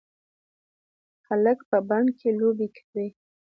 هلک 1.27 1.59
په 1.69 1.77
بڼ 1.89 2.03
کې 2.19 2.29
لوبې 2.39 2.67
کوي. 2.77 3.07